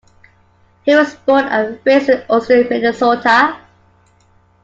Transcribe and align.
He 0.83 0.95
was 0.95 1.13
born 1.13 1.45
and 1.45 1.79
raised 1.85 2.09
in 2.09 2.23
Austin, 2.27 2.65
Minnesota. 2.71 3.59